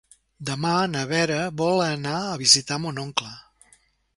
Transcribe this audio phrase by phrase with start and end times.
[0.49, 3.31] Demà na Vera vol anar a visitar mon oncle.